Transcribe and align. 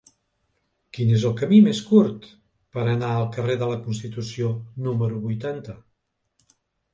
Quin 0.97 1.09
és 1.17 1.25
el 1.29 1.35
camí 1.41 1.59
més 1.65 1.81
curt 1.89 2.25
per 2.77 2.85
anar 2.93 3.11
al 3.17 3.27
carrer 3.35 3.59
de 3.65 3.69
la 3.73 3.77
Constitució 3.85 4.51
número 4.89 5.21
vuitanta? 5.29 5.77